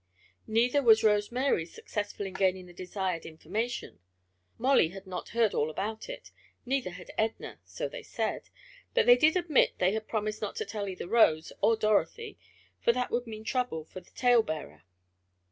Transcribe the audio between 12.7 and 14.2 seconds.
for that would mean trouble for the